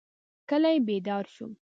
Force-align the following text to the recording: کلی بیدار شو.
کلی 0.49 0.77
بیدار 0.87 1.23
شو. 1.33 1.45